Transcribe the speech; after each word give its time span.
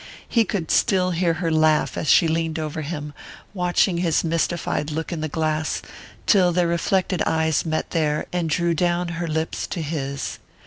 He 0.27 0.45
could 0.45 0.71
still 0.71 1.11
hear 1.11 1.35
her 1.35 1.51
laugh 1.51 1.95
as 1.95 2.07
she 2.07 2.27
leaned 2.27 2.57
over 2.57 2.81
him, 2.81 3.13
watching 3.53 3.99
his 3.99 4.23
mystified 4.23 4.89
look 4.89 5.11
in 5.13 5.21
the 5.21 5.29
glass, 5.29 5.83
till 6.25 6.51
their 6.51 6.65
reflected 6.67 7.21
eyes 7.27 7.67
met 7.67 7.91
there 7.91 8.25
and 8.33 8.49
drew 8.49 8.73
down 8.73 9.09
her 9.09 9.27
lips 9.27 9.67
to 9.67 9.79
his. 9.83 10.39